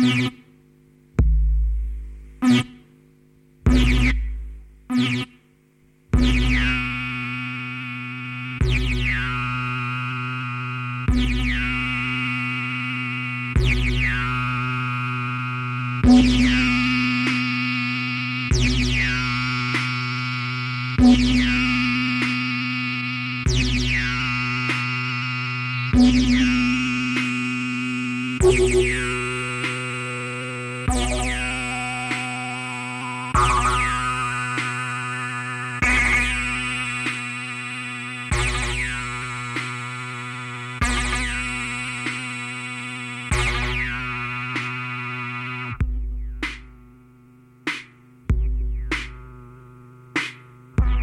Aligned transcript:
Yeah. 0.00 0.28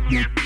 Yeah. 0.09 0.44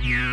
Yeah. 0.00 0.32